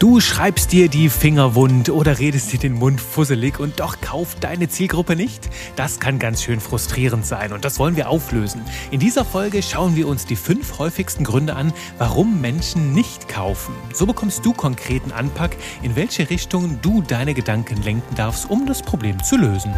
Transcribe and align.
Du 0.00 0.18
schreibst 0.18 0.72
dir 0.72 0.88
die 0.88 1.10
Finger 1.10 1.54
wund 1.54 1.90
oder 1.90 2.18
redest 2.18 2.50
dir 2.54 2.58
den 2.58 2.72
Mund 2.72 3.02
fusselig 3.02 3.60
und 3.60 3.80
doch 3.80 4.00
kauft 4.00 4.42
deine 4.42 4.66
Zielgruppe 4.66 5.14
nicht? 5.14 5.50
Das 5.76 6.00
kann 6.00 6.18
ganz 6.18 6.42
schön 6.42 6.58
frustrierend 6.58 7.26
sein 7.26 7.52
und 7.52 7.66
das 7.66 7.78
wollen 7.78 7.96
wir 7.96 8.08
auflösen. 8.08 8.62
In 8.90 8.98
dieser 8.98 9.26
Folge 9.26 9.62
schauen 9.62 9.96
wir 9.96 10.08
uns 10.08 10.24
die 10.24 10.36
fünf 10.36 10.78
häufigsten 10.78 11.22
Gründe 11.22 11.54
an, 11.54 11.74
warum 11.98 12.40
Menschen 12.40 12.94
nicht 12.94 13.28
kaufen. 13.28 13.74
So 13.92 14.06
bekommst 14.06 14.42
du 14.46 14.54
konkreten 14.54 15.12
Anpack, 15.12 15.54
in 15.82 15.94
welche 15.96 16.30
Richtung 16.30 16.78
du 16.80 17.02
deine 17.02 17.34
Gedanken 17.34 17.82
lenken 17.82 18.14
darfst, 18.14 18.48
um 18.48 18.64
das 18.64 18.80
Problem 18.80 19.22
zu 19.22 19.36
lösen. 19.36 19.74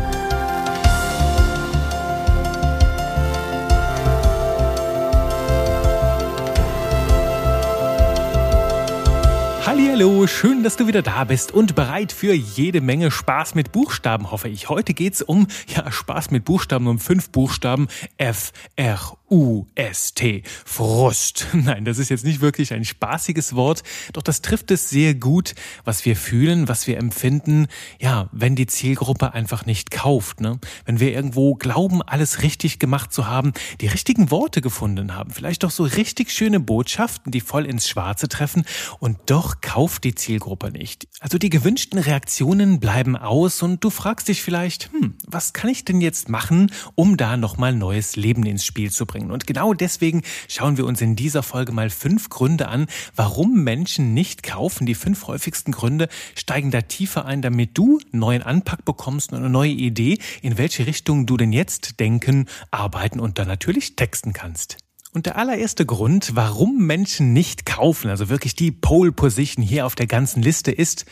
Hallo, 10.03 10.27
schön, 10.27 10.65
dass 10.65 10.77
du 10.77 10.89
wieder 10.89 11.01
da 11.01 11.23
bist 11.23 11.53
und 11.53 11.77
bereit 11.77 12.11
für 12.11 12.35
jede 12.35 12.81
Menge 12.81 13.13
Spaß 13.13 13.55
mit 13.55 13.71
Buchstaben, 13.71 14.33
hoffe 14.33 14.49
ich. 14.49 14.69
Heute 14.69 14.95
geht's 14.95 15.23
um 15.23 15.47
ja 15.69 15.93
Spaß 15.93 16.33
mit 16.33 16.45
Buchstaben, 16.45 16.89
um 16.89 16.99
fünf 16.99 17.31
Buchstaben 17.31 17.87
F 18.17 18.53
R 18.75 19.17
U-S-T. 19.33 20.43
Frust. 20.67 21.47
Nein, 21.55 21.87
das 21.87 21.97
ist 21.97 22.11
jetzt 22.11 22.25
nicht 22.25 22.43
wirklich 22.43 22.75
ein 22.75 22.85
spaßiges 22.85 23.57
Wort, 23.57 23.83
doch 24.13 24.23
das 24.23 24.43
trifft 24.43 24.71
es 24.71 24.91
sehr 24.91 25.15
gut, 25.15 25.55
was 25.85 26.05
wir 26.05 26.17
fühlen, 26.17 26.69
was 26.69 26.87
wir 26.87 26.99
empfinden, 26.99 27.67
ja, 27.99 28.29
wenn 28.33 28.57
die 28.57 28.67
Zielgruppe 28.67 29.33
einfach 29.33 29.65
nicht 29.65 29.91
kauft, 29.91 30.43
ne? 30.43 30.61
Wenn 30.85 31.01
wir 31.01 31.15
irgendwo 31.15 31.55
glauben, 31.55 32.03
alles 32.03 32.43
richtig 32.43 32.79
gemacht 32.79 33.11
zu 33.11 33.27
haben, 33.27 33.55
die 33.81 33.87
richtigen 33.87 34.31
Worte 34.31 34.61
gefunden 34.61 35.15
haben, 35.15 35.31
vielleicht 35.31 35.63
doch 35.63 35.71
so 35.71 35.85
richtig 35.85 36.31
schöne 36.31 36.61
Botschaften, 36.61 37.33
die 37.33 37.41
voll 37.41 37.65
ins 37.65 37.89
Schwarze 37.89 38.29
treffen 38.29 38.65
und 38.99 39.17
doch 39.27 39.63
kauft 39.63 40.05
die 40.05 40.15
Zielgruppe 40.15 40.71
nicht. 40.71 41.09
Also 41.21 41.39
die 41.39 41.49
gewünschten 41.49 41.99
Reaktionen 41.99 42.81
bleiben 42.81 43.17
aus 43.17 43.63
und 43.63 43.83
du 43.83 43.89
fragst 43.89 44.29
dich 44.29 44.43
vielleicht, 44.43 44.93
hm, 44.93 45.15
was 45.27 45.55
kann 45.55 45.71
ich 45.71 45.87
denn 45.87 46.03
jetzt 46.03 46.29
machen, 46.29 46.71
um 46.97 47.17
da 47.17 47.39
nochmal 47.39 47.73
neues 47.75 48.17
Leben 48.17 48.45
ins 48.45 48.67
Spiel 48.67 48.91
zu 48.91 49.07
bringen? 49.07 49.22
Bringen. 49.23 49.33
Und 49.33 49.47
genau 49.47 49.75
deswegen 49.75 50.23
schauen 50.49 50.77
wir 50.77 50.87
uns 50.87 51.01
in 51.01 51.17
dieser 51.17 51.43
Folge 51.43 51.73
mal 51.73 51.91
fünf 51.91 52.29
Gründe 52.29 52.69
an, 52.69 52.87
warum 53.15 53.65
Menschen 53.65 54.15
nicht 54.15 54.43
kaufen. 54.43 54.87
Die 54.87 54.95
fünf 54.95 55.27
häufigsten 55.27 55.73
Gründe 55.73 56.09
steigen 56.35 56.71
da 56.71 56.83
tiefer 56.83 57.25
ein, 57.25 57.43
damit 57.43 57.79
du 57.79 58.01
neuen 58.11 58.43
Anpack 58.43 58.85
bekommst 58.85 59.33
und 59.33 59.39
eine 59.39 59.51
neue 59.51 59.71
Idee, 59.71 60.19
in 60.43 60.59
welche 60.59 60.87
Richtung 60.87 61.27
du 61.27 61.37
denn 61.37 61.53
jetzt 61.53 62.01
denken, 62.01 62.47
arbeiten 62.71 63.21
und 63.21 63.39
dann 63.39 63.49
natürlich 63.49 63.97
texten 63.97 64.33
kannst. 64.33 64.77
Und 65.15 65.27
der 65.27 65.37
allererste 65.37 65.85
Grund, 65.85 66.35
warum 66.35 66.87
Menschen 66.87 67.35
nicht 67.35 67.67
kaufen, 67.67 68.09
also 68.09 68.31
wirklich 68.31 68.57
die 68.57 68.73
Pole 68.73 69.13
Position 69.13 69.63
hier 69.63 69.85
auf 69.85 69.95
der 69.95 70.07
ganzen 70.07 70.43
Liste 70.43 70.73
ist, 70.73 71.05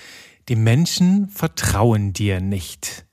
die 0.49 0.57
Menschen 0.57 1.29
vertrauen 1.29 2.15
dir 2.15 2.41
nicht. 2.41 3.05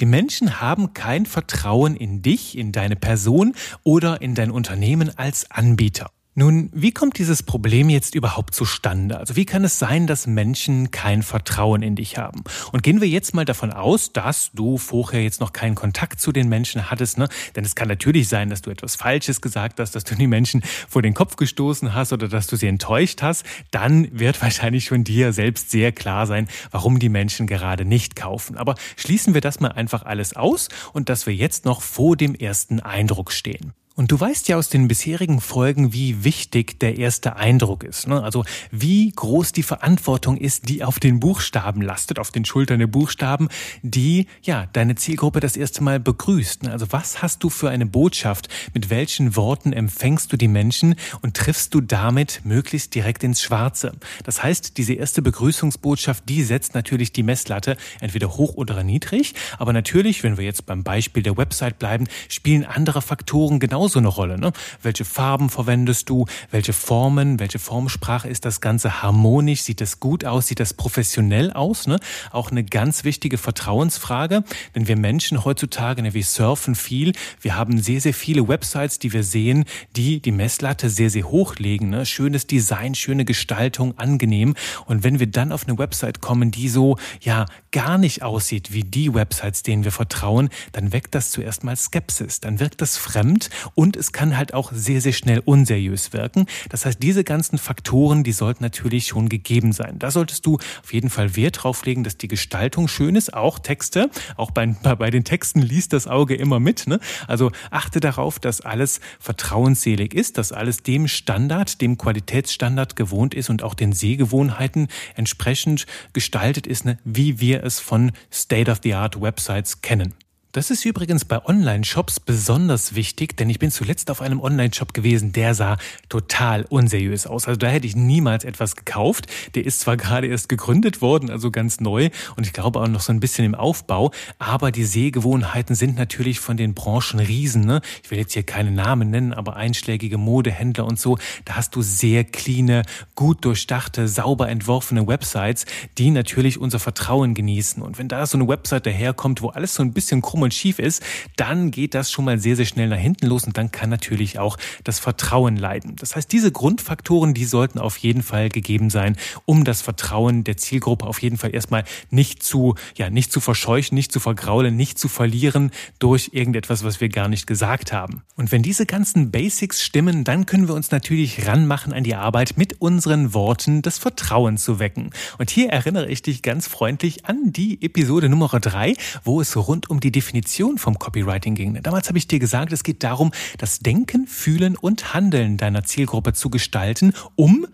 Die 0.00 0.06
Menschen 0.06 0.60
haben 0.60 0.94
kein 0.94 1.26
Vertrauen 1.26 1.96
in 1.96 2.22
dich, 2.22 2.56
in 2.56 2.72
deine 2.72 2.96
Person 2.96 3.54
oder 3.82 4.22
in 4.22 4.34
dein 4.34 4.50
Unternehmen 4.50 5.16
als 5.16 5.50
Anbieter. 5.50 6.10
Nun, 6.38 6.68
wie 6.74 6.92
kommt 6.92 7.16
dieses 7.18 7.42
Problem 7.42 7.88
jetzt 7.88 8.14
überhaupt 8.14 8.54
zustande? 8.54 9.18
Also 9.18 9.36
wie 9.36 9.46
kann 9.46 9.64
es 9.64 9.78
sein, 9.78 10.06
dass 10.06 10.26
Menschen 10.26 10.90
kein 10.90 11.22
Vertrauen 11.22 11.80
in 11.80 11.96
dich 11.96 12.18
haben? 12.18 12.44
Und 12.72 12.82
gehen 12.82 13.00
wir 13.00 13.08
jetzt 13.08 13.34
mal 13.34 13.46
davon 13.46 13.72
aus, 13.72 14.12
dass 14.12 14.50
du 14.52 14.76
vorher 14.76 15.22
jetzt 15.22 15.40
noch 15.40 15.54
keinen 15.54 15.74
Kontakt 15.74 16.20
zu 16.20 16.32
den 16.32 16.50
Menschen 16.50 16.90
hattest, 16.90 17.16
ne? 17.16 17.30
Denn 17.54 17.64
es 17.64 17.74
kann 17.74 17.88
natürlich 17.88 18.28
sein, 18.28 18.50
dass 18.50 18.60
du 18.60 18.68
etwas 18.68 18.96
Falsches 18.96 19.40
gesagt 19.40 19.80
hast, 19.80 19.94
dass 19.94 20.04
du 20.04 20.14
die 20.14 20.26
Menschen 20.26 20.62
vor 20.86 21.00
den 21.00 21.14
Kopf 21.14 21.36
gestoßen 21.36 21.94
hast 21.94 22.12
oder 22.12 22.28
dass 22.28 22.46
du 22.48 22.56
sie 22.56 22.66
enttäuscht 22.66 23.22
hast. 23.22 23.46
Dann 23.70 24.06
wird 24.12 24.42
wahrscheinlich 24.42 24.84
schon 24.84 25.04
dir 25.04 25.32
selbst 25.32 25.70
sehr 25.70 25.90
klar 25.90 26.26
sein, 26.26 26.48
warum 26.70 26.98
die 26.98 27.08
Menschen 27.08 27.46
gerade 27.46 27.86
nicht 27.86 28.14
kaufen. 28.14 28.58
Aber 28.58 28.74
schließen 28.96 29.32
wir 29.32 29.40
das 29.40 29.60
mal 29.60 29.72
einfach 29.72 30.04
alles 30.04 30.36
aus 30.36 30.68
und 30.92 31.08
dass 31.08 31.26
wir 31.26 31.34
jetzt 31.34 31.64
noch 31.64 31.80
vor 31.80 32.14
dem 32.14 32.34
ersten 32.34 32.80
Eindruck 32.80 33.32
stehen. 33.32 33.72
Und 33.96 34.12
du 34.12 34.20
weißt 34.20 34.48
ja 34.48 34.58
aus 34.58 34.68
den 34.68 34.88
bisherigen 34.88 35.40
Folgen, 35.40 35.94
wie 35.94 36.22
wichtig 36.22 36.78
der 36.80 36.98
erste 36.98 37.36
Eindruck 37.36 37.82
ist. 37.82 38.06
Ne? 38.06 38.22
Also 38.22 38.44
wie 38.70 39.10
groß 39.10 39.52
die 39.52 39.62
Verantwortung 39.62 40.36
ist, 40.36 40.68
die 40.68 40.84
auf 40.84 41.00
den 41.00 41.18
Buchstaben 41.18 41.80
lastet, 41.80 42.18
auf 42.18 42.30
den 42.30 42.44
Schultern 42.44 42.78
der 42.78 42.88
Buchstaben, 42.88 43.48
die 43.80 44.26
ja 44.42 44.66
deine 44.74 44.96
Zielgruppe 44.96 45.40
das 45.40 45.56
erste 45.56 45.82
Mal 45.82 45.98
begrüßt. 45.98 46.64
Ne? 46.64 46.72
Also 46.72 46.88
was 46.90 47.22
hast 47.22 47.42
du 47.42 47.48
für 47.48 47.70
eine 47.70 47.86
Botschaft? 47.86 48.50
Mit 48.74 48.90
welchen 48.90 49.34
Worten 49.34 49.72
empfängst 49.72 50.30
du 50.30 50.36
die 50.36 50.48
Menschen 50.48 50.96
und 51.22 51.34
triffst 51.34 51.72
du 51.72 51.80
damit 51.80 52.42
möglichst 52.44 52.94
direkt 52.94 53.24
ins 53.24 53.40
Schwarze? 53.40 53.92
Das 54.24 54.42
heißt, 54.42 54.76
diese 54.76 54.92
erste 54.92 55.22
Begrüßungsbotschaft, 55.22 56.28
die 56.28 56.42
setzt 56.42 56.74
natürlich 56.74 57.12
die 57.12 57.22
Messlatte 57.22 57.78
entweder 58.00 58.36
hoch 58.36 58.56
oder 58.56 58.82
niedrig. 58.82 59.32
Aber 59.56 59.72
natürlich, 59.72 60.22
wenn 60.22 60.36
wir 60.36 60.44
jetzt 60.44 60.66
beim 60.66 60.84
Beispiel 60.84 61.22
der 61.22 61.38
Website 61.38 61.78
bleiben, 61.78 62.08
spielen 62.28 62.66
andere 62.66 63.00
Faktoren 63.00 63.58
genau 63.58 63.85
genauso 63.86 63.98
eine 63.98 64.08
Rolle. 64.08 64.38
Ne? 64.38 64.52
Welche 64.82 65.04
Farben 65.04 65.48
verwendest 65.48 66.08
du? 66.08 66.26
Welche 66.50 66.72
Formen? 66.72 67.38
Welche 67.38 67.58
Formsprache 67.58 68.28
ist 68.28 68.44
das 68.44 68.60
Ganze 68.60 69.02
harmonisch? 69.02 69.62
Sieht 69.62 69.80
das 69.80 70.00
gut 70.00 70.24
aus? 70.24 70.48
Sieht 70.48 70.58
das 70.58 70.74
professionell 70.74 71.52
aus? 71.52 71.86
Ne? 71.86 72.00
Auch 72.32 72.50
eine 72.50 72.64
ganz 72.64 73.04
wichtige 73.04 73.38
Vertrauensfrage, 73.38 74.42
denn 74.74 74.88
wir 74.88 74.96
Menschen 74.96 75.44
heutzutage, 75.44 76.02
ne, 76.02 76.14
wir 76.14 76.24
surfen 76.24 76.74
viel. 76.74 77.12
Wir 77.40 77.56
haben 77.56 77.78
sehr, 77.78 78.00
sehr 78.00 78.14
viele 78.14 78.48
Websites, 78.48 78.98
die 78.98 79.12
wir 79.12 79.22
sehen, 79.22 79.64
die 79.94 80.20
die 80.20 80.32
Messlatte 80.32 80.90
sehr, 80.90 81.10
sehr 81.10 81.24
hoch 81.24 81.56
legen. 81.56 81.90
Ne? 81.90 82.06
Schönes 82.06 82.46
Design, 82.46 82.94
schöne 82.94 83.24
Gestaltung, 83.24 83.96
angenehm. 83.98 84.54
Und 84.86 85.04
wenn 85.04 85.20
wir 85.20 85.28
dann 85.28 85.52
auf 85.52 85.68
eine 85.68 85.78
Website 85.78 86.20
kommen, 86.20 86.50
die 86.50 86.68
so, 86.68 86.96
ja, 87.20 87.46
gar 87.70 87.98
nicht 87.98 88.22
aussieht 88.22 88.72
wie 88.72 88.82
die 88.82 89.14
Websites, 89.14 89.62
denen 89.62 89.84
wir 89.84 89.92
vertrauen, 89.92 90.48
dann 90.72 90.92
weckt 90.92 91.14
das 91.14 91.30
zuerst 91.30 91.62
mal 91.62 91.76
Skepsis. 91.76 92.40
Dann 92.40 92.58
wirkt 92.58 92.80
das 92.80 92.96
fremd 92.96 93.50
und 93.76 93.94
es 93.94 94.10
kann 94.10 94.36
halt 94.36 94.54
auch 94.54 94.72
sehr, 94.72 95.00
sehr 95.00 95.12
schnell 95.12 95.40
unseriös 95.44 96.12
wirken. 96.12 96.46
Das 96.70 96.84
heißt, 96.86 97.00
diese 97.00 97.22
ganzen 97.22 97.58
Faktoren, 97.58 98.24
die 98.24 98.32
sollten 98.32 98.64
natürlich 98.64 99.06
schon 99.06 99.28
gegeben 99.28 99.72
sein. 99.72 99.98
Da 99.98 100.10
solltest 100.10 100.46
du 100.46 100.54
auf 100.82 100.92
jeden 100.92 101.10
Fall 101.10 101.36
Wert 101.36 101.62
drauf 101.62 101.84
legen, 101.84 102.02
dass 102.02 102.16
die 102.16 102.26
Gestaltung 102.26 102.88
schön 102.88 103.14
ist, 103.14 103.34
auch 103.34 103.58
Texte. 103.58 104.10
Auch 104.36 104.50
bei, 104.50 104.66
bei 104.98 105.10
den 105.10 105.24
Texten 105.24 105.60
liest 105.60 105.92
das 105.92 106.06
Auge 106.08 106.34
immer 106.34 106.58
mit. 106.58 106.86
Ne? 106.86 106.98
Also 107.28 107.52
achte 107.70 108.00
darauf, 108.00 108.38
dass 108.40 108.62
alles 108.62 109.00
vertrauensselig 109.20 110.14
ist, 110.14 110.38
dass 110.38 110.52
alles 110.52 110.82
dem 110.82 111.06
Standard, 111.06 111.80
dem 111.82 111.98
Qualitätsstandard 111.98 112.96
gewohnt 112.96 113.34
ist 113.34 113.50
und 113.50 113.62
auch 113.62 113.74
den 113.74 113.92
Sehgewohnheiten 113.92 114.88
entsprechend 115.14 115.86
gestaltet 116.14 116.66
ist, 116.66 116.86
ne? 116.86 116.98
wie 117.04 117.40
wir 117.40 117.62
es 117.62 117.78
von 117.78 118.12
State-of-the-Art-Websites 118.32 119.82
kennen. 119.82 120.14
Das 120.56 120.70
ist 120.70 120.86
übrigens 120.86 121.26
bei 121.26 121.44
Online-Shops 121.44 122.18
besonders 122.18 122.94
wichtig, 122.94 123.36
denn 123.36 123.50
ich 123.50 123.58
bin 123.58 123.70
zuletzt 123.70 124.10
auf 124.10 124.22
einem 124.22 124.40
Online-Shop 124.40 124.94
gewesen, 124.94 125.32
der 125.32 125.52
sah 125.52 125.76
total 126.08 126.64
unseriös 126.70 127.26
aus. 127.26 127.46
Also 127.46 127.58
da 127.58 127.66
hätte 127.66 127.86
ich 127.86 127.94
niemals 127.94 128.42
etwas 128.42 128.74
gekauft. 128.74 129.26
Der 129.54 129.66
ist 129.66 129.80
zwar 129.80 129.98
gerade 129.98 130.28
erst 130.28 130.48
gegründet 130.48 131.02
worden, 131.02 131.28
also 131.28 131.50
ganz 131.50 131.80
neu 131.80 132.08
und 132.38 132.46
ich 132.46 132.54
glaube 132.54 132.80
auch 132.80 132.88
noch 132.88 133.02
so 133.02 133.12
ein 133.12 133.20
bisschen 133.20 133.44
im 133.44 133.54
Aufbau, 133.54 134.12
aber 134.38 134.72
die 134.72 134.86
Sehgewohnheiten 134.86 135.74
sind 135.74 135.98
natürlich 135.98 136.40
von 136.40 136.56
den 136.56 136.72
Branchenriesen. 136.72 137.66
Ne? 137.66 137.82
Ich 138.02 138.10
will 138.10 138.16
jetzt 138.16 138.32
hier 138.32 138.42
keine 138.42 138.70
Namen 138.70 139.10
nennen, 139.10 139.34
aber 139.34 139.56
einschlägige 139.56 140.16
Modehändler 140.16 140.86
und 140.86 140.98
so, 140.98 141.18
da 141.44 141.56
hast 141.56 141.76
du 141.76 141.82
sehr 141.82 142.24
cleane, 142.24 142.80
gut 143.14 143.44
durchdachte, 143.44 144.08
sauber 144.08 144.48
entworfene 144.48 145.06
Websites, 145.06 145.66
die 145.98 146.10
natürlich 146.10 146.58
unser 146.58 146.78
Vertrauen 146.78 147.34
genießen. 147.34 147.82
Und 147.82 147.98
wenn 147.98 148.08
da 148.08 148.24
so 148.24 148.38
eine 148.38 148.48
Website 148.48 148.86
daherkommt, 148.86 149.42
wo 149.42 149.50
alles 149.50 149.74
so 149.74 149.82
ein 149.82 149.92
bisschen 149.92 150.22
krumm 150.22 150.45
und 150.46 150.54
schief 150.54 150.78
ist, 150.78 151.02
dann 151.36 151.70
geht 151.70 151.94
das 151.94 152.10
schon 152.10 152.24
mal 152.24 152.38
sehr, 152.38 152.56
sehr 152.56 152.64
schnell 152.64 152.88
nach 152.88 152.96
hinten 152.96 153.26
los 153.26 153.44
und 153.44 153.58
dann 153.58 153.70
kann 153.70 153.90
natürlich 153.90 154.38
auch 154.38 154.56
das 154.84 154.98
Vertrauen 154.98 155.56
leiden. 155.56 155.96
Das 155.96 156.16
heißt, 156.16 156.32
diese 156.32 156.50
Grundfaktoren, 156.50 157.34
die 157.34 157.44
sollten 157.44 157.78
auf 157.78 157.98
jeden 157.98 158.22
Fall 158.22 158.48
gegeben 158.48 158.88
sein, 158.88 159.16
um 159.44 159.64
das 159.64 159.82
Vertrauen 159.82 160.44
der 160.44 160.56
Zielgruppe 160.56 161.04
auf 161.06 161.20
jeden 161.20 161.36
Fall 161.36 161.54
erstmal 161.54 161.84
nicht 162.10 162.42
zu, 162.42 162.74
ja, 162.96 163.10
nicht 163.10 163.30
zu 163.32 163.40
verscheuchen, 163.40 163.94
nicht 163.94 164.12
zu 164.12 164.20
vergraulen, 164.20 164.76
nicht 164.76 164.98
zu 164.98 165.08
verlieren 165.08 165.70
durch 165.98 166.30
irgendetwas, 166.32 166.84
was 166.84 167.00
wir 167.00 167.08
gar 167.08 167.28
nicht 167.28 167.46
gesagt 167.46 167.92
haben. 167.92 168.22
Und 168.36 168.52
wenn 168.52 168.62
diese 168.62 168.86
ganzen 168.86 169.30
Basics 169.30 169.82
stimmen, 169.82 170.24
dann 170.24 170.46
können 170.46 170.68
wir 170.68 170.74
uns 170.74 170.90
natürlich 170.90 171.46
ranmachen 171.46 171.92
an 171.92 172.04
die 172.04 172.14
Arbeit 172.14 172.54
mit 172.56 172.80
unseren 172.80 173.34
Worten 173.34 173.82
das 173.82 173.98
Vertrauen 173.98 174.56
zu 174.56 174.78
wecken. 174.78 175.10
Und 175.38 175.50
hier 175.50 175.70
erinnere 175.70 176.08
ich 176.08 176.22
dich 176.22 176.42
ganz 176.42 176.68
freundlich 176.68 177.26
an 177.26 177.52
die 177.52 177.82
Episode 177.82 178.28
Nummer 178.28 178.46
drei, 178.60 178.94
wo 179.24 179.40
es 179.40 179.56
rund 179.56 179.90
um 179.90 180.00
die 180.00 180.12
Definition 180.12 180.35
Definition 180.36 180.76
vom 180.76 180.98
Copywriting 180.98 181.54
ging. 181.54 181.82
Damals 181.82 182.08
habe 182.08 182.18
ich 182.18 182.28
dir 182.28 182.38
gesagt, 182.38 182.70
es 182.72 182.82
geht 182.82 183.02
darum, 183.02 183.32
das 183.56 183.78
Denken, 183.78 184.26
Fühlen 184.26 184.76
und 184.76 185.14
Handeln 185.14 185.56
deiner 185.56 185.84
Zielgruppe 185.84 186.34
zu 186.34 186.50
gestalten, 186.50 187.14
um 187.36 187.66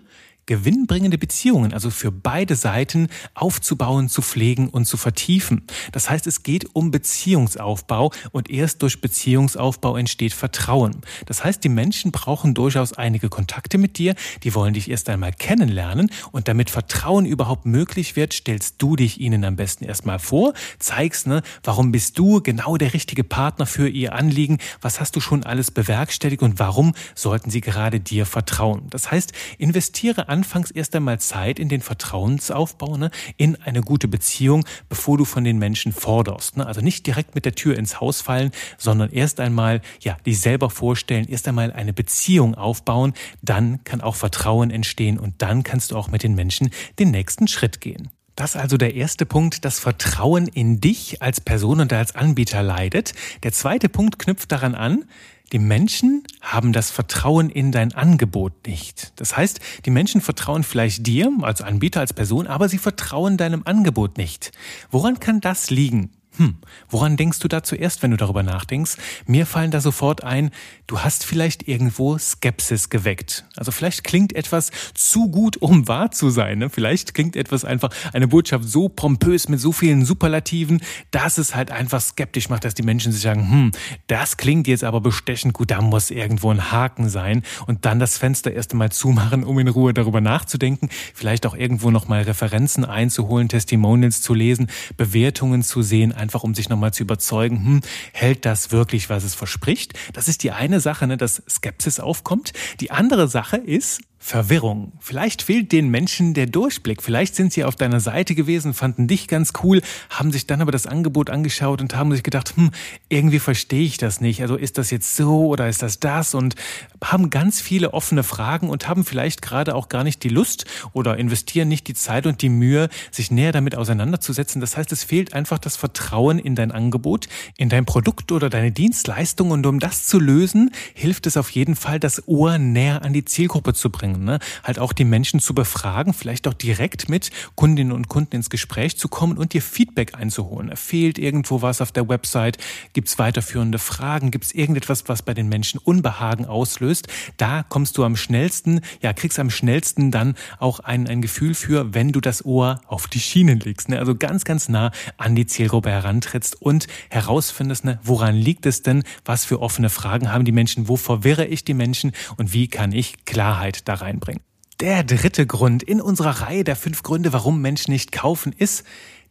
gewinnbringende 0.47 1.19
Beziehungen, 1.19 1.73
also 1.73 1.91
für 1.91 2.11
beide 2.11 2.56
Seiten 2.56 3.09
aufzubauen, 3.35 4.09
zu 4.09 4.23
pflegen 4.23 4.69
und 4.69 4.87
zu 4.87 4.97
vertiefen. 4.97 5.62
Das 5.93 6.11
heißt, 6.11 6.27
es 6.27 6.43
geht 6.43 6.75
um 6.75 6.91
Beziehungsaufbau 6.91 8.12
und 8.33 8.50
erst 8.50 8.83
durch 8.83 9.00
Beziehungsaufbau 9.00 9.97
entsteht 9.97 10.35
Vertrauen. 10.35 11.03
Das 11.27 11.44
heißt, 11.44 11.62
die 11.62 11.69
Menschen 11.69 12.12
brauchen 12.12 12.55
durchaus 12.55 12.93
einige 12.93 13.29
Kontakte 13.29 13.79
mit 13.79 13.99
dir, 13.99 14.15
die 14.43 14.55
wollen 14.55 14.75
dich 14.75 14.91
erst 14.91 15.09
einmal 15.09 15.33
kennenlernen 15.33 16.11
und 16.33 16.49
damit 16.49 16.71
Vertrauen 16.71 17.27
überhaupt 17.27 17.67
möglich 17.67 18.17
wird, 18.17 18.33
stellst 18.33 18.77
du 18.79 18.97
dich 18.97 19.21
ihnen 19.21 19.44
am 19.44 19.56
besten 19.56 19.85
erstmal 19.85 20.19
vor, 20.19 20.55
zeigst, 20.79 21.27
ne, 21.27 21.43
warum 21.62 21.93
bist 21.93 22.19
du 22.19 22.43
genau 22.43 22.77
der 22.77 22.94
richtige 22.94 23.25
Partner 23.25 23.67
für 23.67 23.89
ihr 23.89 24.15
Anliegen, 24.15 24.59
was 24.81 25.00
hast 25.00 25.15
du 25.17 25.21
schon 25.21 25.44
alles 25.44 25.71
bewerkstelligt 25.71 26.43
und 26.43 26.59
warum 26.59 26.94
sollten 27.15 27.50
sie 27.50 27.61
gerade 27.61 28.00
dir 28.00 28.27
vertrauen. 28.27 28.87
Das 28.91 29.11
heißt, 29.11 29.33
investiere 29.59 30.29
anfangs 30.32 30.70
erst 30.70 30.96
einmal 30.96 31.20
Zeit 31.20 31.58
in 31.58 31.69
den 31.69 31.82
Vertrauensaufbau, 31.82 32.96
ne, 32.96 33.11
in 33.37 33.56
eine 33.56 33.82
gute 33.82 34.08
Beziehung, 34.08 34.64
bevor 34.88 35.19
du 35.19 35.26
von 35.26 35.44
den 35.44 35.58
Menschen 35.58 35.93
forderst. 35.93 36.56
Ne? 36.56 36.67
Also 36.67 36.81
nicht 36.81 37.06
direkt 37.06 37.34
mit 37.34 37.44
der 37.44 37.55
Tür 37.55 37.76
ins 37.76 38.00
Haus 38.00 38.23
fallen, 38.23 38.50
sondern 38.79 39.11
erst 39.11 39.40
einmal, 39.40 39.82
ja, 40.00 40.17
dich 40.25 40.40
selber 40.40 40.70
vorstellen, 40.70 41.29
erst 41.29 41.46
einmal 41.46 41.70
eine 41.73 41.93
Beziehung 41.93 42.55
aufbauen, 42.55 43.12
dann 43.43 43.84
kann 43.84 44.00
auch 44.00 44.17
Vertrauen 44.17 44.70
entstehen 44.70 45.19
und 45.19 45.34
dann 45.43 45.62
kannst 45.62 45.90
du 45.90 45.96
auch 45.96 46.08
mit 46.08 46.23
den 46.23 46.34
Menschen 46.34 46.70
den 46.99 47.11
nächsten 47.11 47.46
Schritt 47.46 47.82
gehen. 47.82 48.08
Das 48.34 48.55
ist 48.55 48.61
also 48.61 48.79
der 48.79 48.94
erste 48.94 49.26
Punkt, 49.26 49.67
das 49.67 49.79
Vertrauen 49.79 50.46
in 50.46 50.81
dich 50.81 51.20
als 51.20 51.43
Person 51.43 51.81
und 51.81 51.93
als 51.93 52.14
Anbieter 52.14 52.62
leidet. 52.62 53.12
Der 53.43 53.52
zweite 53.52 53.90
Punkt 53.90 54.19
knüpft 54.19 54.50
daran 54.50 54.75
an, 54.75 55.05
die 55.53 55.59
Menschen 55.59 56.25
haben 56.41 56.73
das 56.73 56.91
Vertrauen 56.91 57.51
in 57.51 57.73
dein 57.73 57.93
Angebot 57.93 58.67
nicht. 58.67 59.13
Das 59.17 59.37
heißt, 59.37 59.61
die 59.85 59.91
Menschen 59.91 60.21
vertrauen 60.21 60.65
vielleicht 60.65 61.07
dir 61.07 61.31
als 61.43 61.61
Anbieter, 61.61 62.01
als 62.01 62.15
Person, 62.15 62.47
aber 62.47 62.69
sie 62.69 62.79
vertrauen 62.79 63.37
deinem 63.37 63.63
Angebot 63.65 64.17
nicht. 64.17 64.53
Woran 64.91 65.21
kann 65.21 65.41
das 65.41 65.71
liegen? 65.71 66.11
Hm, 66.37 66.56
woran 66.88 67.19
denkst 67.19 67.40
du 67.40 67.49
da 67.49 67.62
zuerst, 67.62 68.02
wenn 68.02 68.11
du 68.11 68.17
darüber 68.17 68.43
nachdenkst? 68.43 68.96
Mir 69.26 69.44
fallen 69.44 69.70
da 69.70 69.82
sofort 69.82 70.25
ein, 70.25 70.50
du 70.87 71.00
hast 71.00 71.26
vielleicht 71.26 71.69
irgendwo 71.69 72.17
Skepsis 72.17 72.88
geweckt. 72.88 73.44
Also 73.55 73.70
vielleicht 73.70 74.02
klingt 74.02 74.34
etwas 74.34 74.70
zu 74.94 75.29
gut, 75.29 75.58
um 75.58 75.88
wahr 75.88 76.11
zu 76.11 76.31
sein. 76.31 76.58
Ne? 76.58 76.70
Vielleicht 76.70 77.12
klingt 77.12 77.37
etwas 77.37 77.67
einfach, 77.67 77.90
eine 78.14 78.29
Botschaft 78.29 78.64
so 78.64 78.88
pompös 78.88 79.49
mit 79.49 79.61
so 79.61 79.73
vielen 79.73 80.06
Superlativen, 80.06 80.81
dass 81.11 81.37
es 81.37 81.55
halt 81.55 81.70
einfach 81.70 82.00
skeptisch 82.00 82.49
macht, 82.49 82.64
dass 82.64 82.73
die 82.75 82.82
Menschen 82.82 83.12
sich 83.12 83.20
sagen, 83.20 83.50
hm, 83.50 83.70
das 84.06 84.38
klingt 84.38 84.67
jetzt 84.67 84.84
aber 84.84 85.02
bestechend 85.02 85.52
gut, 85.52 85.70
da 85.70 85.82
muss 85.82 86.11
irgendwo 86.11 86.50
ein 86.50 86.73
Haken 86.73 87.11
sein 87.11 87.43
und 87.67 87.84
dann 87.84 87.99
das 87.99 88.17
Fenster 88.17 88.52
erst 88.52 88.73
einmal 88.73 88.90
zumachen, 88.90 89.44
um 89.44 89.58
in 89.58 89.69
Ruhe 89.69 89.93
darüber 89.93 90.23
nachzudenken, 90.23 90.88
vielleicht 91.14 91.44
auch 91.44 91.55
irgendwo 91.55 91.90
nochmal 91.90 92.23
Referenzen 92.23 92.87
einzuholen, 92.87 93.50
Testimonials 93.50 94.23
zu 94.23 94.32
lesen, 94.32 94.69
Bewertungen 94.96 95.62
zu 95.62 95.82
sehen, 95.82 96.12
einfach 96.23 96.45
um 96.45 96.55
sich 96.55 96.69
nochmal 96.69 96.95
zu 96.95 97.03
überzeugen, 97.03 97.65
hm, 97.65 97.81
hält 98.13 98.47
das 98.47 98.71
wirklich, 98.71 99.11
was 99.11 99.25
es 99.25 99.35
verspricht? 99.35 99.93
Das 100.13 100.29
ist 100.29 100.43
die 100.45 100.53
eine 100.53 100.81
Sache, 100.81 101.07
ne, 101.07 101.17
dass 101.17 101.43
Skepsis 101.49 102.01
aufkommt. 102.01 102.53
Die 102.81 102.93
andere 102.93 103.29
Sache 103.29 103.57
ist, 103.57 104.01
Verwirrung. 104.25 104.93
Vielleicht 105.01 105.43
fehlt 105.43 105.73
den 105.73 105.89
Menschen 105.89 106.33
der 106.33 106.47
Durchblick. 106.47 107.03
Vielleicht 107.03 107.35
sind 107.35 107.53
sie 107.53 107.65
auf 107.65 107.75
deiner 107.75 107.99
Seite 107.99 108.37
gewesen, 108.37 108.73
fanden 108.73 109.09
dich 109.09 109.27
ganz 109.27 109.53
cool, 109.65 109.83
haben 110.11 110.31
sich 110.31 110.47
dann 110.47 110.63
aber 110.63 110.71
das 110.71 110.87
Angebot 110.87 111.29
angeschaut 111.29 111.81
und 111.81 111.97
haben 111.97 112.13
sich 112.13 112.23
gedacht, 112.23 112.55
hm, 112.57 112.71
irgendwie 113.09 113.41
verstehe 113.41 113.83
ich 113.83 113.99
das 113.99 114.21
nicht. 114.21 114.41
Also 114.41 114.55
ist 114.55 114.79
das 114.79 114.93
jetzt 114.93 115.17
so 115.17 115.49
oder 115.49 115.69
ist 115.69 115.83
das 115.83 115.99
das? 115.99 116.37
Und 116.37 116.55
haben 117.03 117.31
ganz 117.31 117.61
viele 117.61 117.95
offene 117.95 118.23
Fragen 118.23 118.71
und 118.71 118.89
haben 118.89 119.05
vielleicht 119.05 119.43
gerade 119.43 119.75
auch 119.75 119.89
gar 119.89 120.05
nicht 120.05 120.23
die 120.23 120.29
Lust 120.29 120.67
oder 120.93 121.19
investieren 121.19 121.67
nicht 121.67 121.89
die 121.89 121.95
Zeit 121.95 122.25
und 122.25 122.43
die 122.43 122.49
Mühe, 122.49 122.91
sich 123.11 123.33
näher 123.33 123.51
damit 123.51 123.75
auseinanderzusetzen. 123.75 124.61
Das 124.61 124.77
heißt, 124.77 124.93
es 124.93 125.03
fehlt 125.03 125.35
einfach 125.35 125.59
das 125.59 125.75
Vertrauen 125.75 126.39
in 126.39 126.55
dein 126.55 126.71
Angebot, 126.71 127.27
in 127.59 127.69
dein 127.69 127.85
Produkt 127.85 128.31
oder 128.31 128.49
deine 128.51 128.71
Dienstleistung. 128.71 129.51
Und 129.51 129.67
um 129.67 129.81
das 129.81 130.07
zu 130.07 130.21
lösen, 130.21 130.71
hilft 130.95 131.27
es 131.27 131.37
auf 131.37 131.51
jeden 131.51 131.75
Fall, 131.75 131.99
das 131.99 132.29
Ohr 132.29 132.59
näher 132.59 133.03
an 133.03 133.13
die 133.13 133.25
Zielgruppe 133.25 133.75
zu 133.75 133.91
bringen 133.91 134.12
bringen, 134.12 134.25
ne? 134.25 134.38
halt 134.64 134.79
auch 134.79 134.93
die 134.93 135.05
Menschen 135.05 135.41
zu 135.41 135.55
befragen, 135.55 136.12
vielleicht 136.12 136.47
auch 136.49 136.55
direkt 136.55 137.09
mit 137.09 137.31
Kundinnen 137.55 137.93
und 137.93 138.09
Kunden 138.09 138.37
ins 138.37 138.50
Gespräch 138.50 138.97
zu 138.97 139.09
kommen 139.09 139.37
und 139.37 139.53
dir 139.53 139.62
Feedback 139.62 140.14
einzuholen. 140.14 140.75
Fehlt 140.76 141.19
irgendwo 141.19 141.62
was 141.62 141.81
auf 141.81 141.93
der 141.93 142.09
Website? 142.09 142.59
Gibt 142.93 143.09
es 143.09 143.19
weiterführende 143.19 143.79
Fragen? 143.79 144.31
Gibt 144.31 144.44
es 144.44 144.53
irgendetwas, 144.53 145.09
was 145.09 145.23
bei 145.23 145.35
den 145.35 145.49
Menschen 145.49 145.79
Unbehagen 145.79 146.47
auslöst? 146.47 147.09
Da 147.37 147.64
kommst 147.69 147.99
du 147.99 148.05
am 148.05 148.17
schnellsten, 148.17 148.81
ja, 149.00 149.12
kriegst 149.12 149.38
am 149.38 149.50
schnellsten 149.50 150.11
dann 150.11 150.35
auch 150.58 150.81
ein, 150.81 151.06
ein 151.08 151.23
Gefühl 151.23 151.55
für, 151.55 151.94
wenn 151.94 152.12
du 152.12 152.20
das 152.20 152.44
Ohr 152.44 152.81
auf 152.87 153.08
die 153.08 153.20
Schienen 153.20 153.61
legst. 153.61 153.88
Ne? 153.88 153.99
Also 153.99 154.15
ganz, 154.15 154.44
ganz 154.44 154.69
nah 154.69 154.93
an 155.17 155.35
die 155.35 155.47
Zielgruppe 155.47 155.91
herantrittst 155.91 156.61
und 156.61 156.87
herausfindest, 157.11 157.85
ne, 157.85 157.99
woran 158.03 158.35
liegt 158.35 158.67
es 158.67 158.82
denn? 158.82 159.03
Was 159.25 159.44
für 159.44 159.61
offene 159.61 159.91
Fragen 159.91 160.32
haben 160.32 160.44
die 160.44 160.53
Menschen? 160.53 160.88
Wo 160.88 160.97
verwirre 160.97 161.47
ich 161.47 161.65
die 161.65 161.75
Menschen? 161.75 162.12
Und 162.37 162.53
wie 162.53 162.69
kann 162.69 162.93
ich 162.93 163.25
Klarheit 163.25 163.88
daran 163.88 164.02
reinbringen. 164.03 164.43
Der 164.81 165.05
dritte 165.05 165.47
Grund 165.47 165.83
in 165.83 166.01
unserer 166.01 166.43
Reihe 166.43 166.65
der 166.65 166.77
fünf 166.77 167.03
Gründe, 167.03 167.33
warum 167.33 167.61
Menschen 167.61 167.93
nicht 167.93 168.11
kaufen, 168.11 168.53
ist, 168.57 168.85